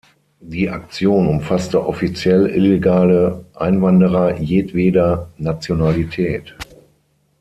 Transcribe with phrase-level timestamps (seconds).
[0.39, 6.55] Die Aktion umfasste offiziell illegale Einwanderer jedweder Nationalität.